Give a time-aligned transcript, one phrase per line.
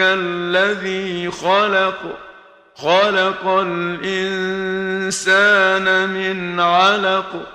[0.00, 1.98] الذي خلق
[2.76, 4.08] خلق الإنسان
[6.08, 7.46] من علق.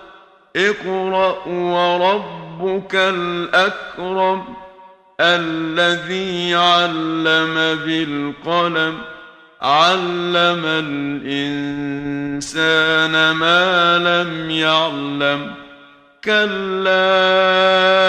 [0.56, 4.44] اقرأ وربك الأكرم
[5.20, 8.98] الذي علم بالقلم.
[9.62, 15.54] علم الإنسان ما لم يعلم.
[16.24, 18.09] كلا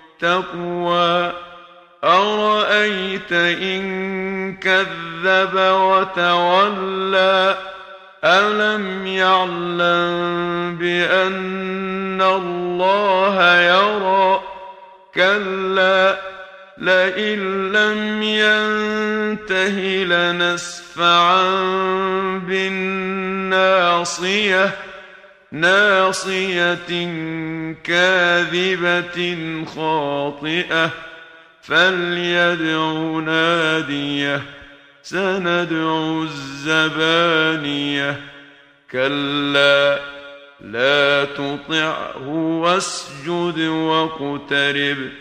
[2.03, 7.57] أرأيت إن كذب وتولى؟
[8.23, 14.41] ألم يعلم بأن الله يرى؟
[15.15, 16.17] كلا
[16.77, 19.77] لئن لم ينته
[20.07, 21.43] لنسفعا
[22.47, 24.71] بالناصية.
[25.53, 26.73] ناصية
[27.83, 29.17] كاذبة
[29.65, 30.91] خاطئة
[31.61, 34.41] فليدع نادية
[35.03, 38.21] سندع الزبانية.
[38.91, 39.99] كلا
[40.61, 42.27] لا تطعه
[42.61, 45.11] واسجد واقترب.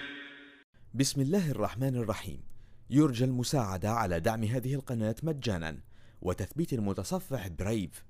[0.94, 2.40] بسم الله الرحمن الرحيم.
[2.90, 5.76] يرجى المساعدة على دعم هذه القناة مجانا
[6.22, 8.09] وتثبيت المتصفح برايف.